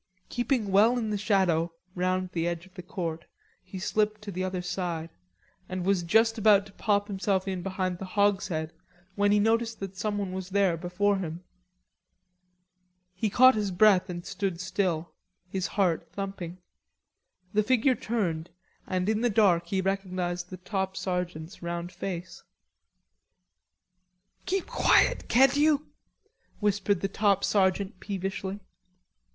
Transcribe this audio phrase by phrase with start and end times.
[0.29, 3.25] Keeping well in the shadow round the edge of the court,
[3.61, 5.11] he slipped to the other side,
[5.69, 8.73] and was just about to pop himself in behind the hogshead
[9.13, 11.43] when he noticed that someone was there before him.
[13.13, 15.13] He caught his breath and stood still,
[15.47, 16.57] his heart thumping.
[17.53, 18.49] The figure turned
[18.87, 22.41] and in the dark he recognised the top sergeant's round face.
[24.47, 25.85] "Keep quiet, can't you?"
[26.59, 28.61] whispered the top sergeant peevishly.